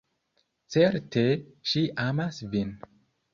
Certe 0.75 1.23
ŝi 1.73 1.85
amas 2.07 2.41
vin! 2.57 2.75